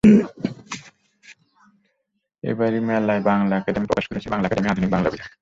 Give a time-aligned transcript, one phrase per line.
[2.43, 5.31] এবারই মেলায় বাংলা একাডেমি প্রকাশ করেছে বাংলা একাডেমি আধুনিক বাংলা অভিধান।